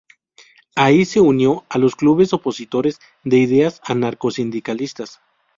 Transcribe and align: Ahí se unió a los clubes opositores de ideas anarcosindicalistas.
Ahí 0.75 1.05
se 1.05 1.19
unió 1.19 1.63
a 1.69 1.77
los 1.77 1.95
clubes 1.95 2.33
opositores 2.33 2.99
de 3.23 3.37
ideas 3.37 3.81
anarcosindicalistas. 3.83 5.19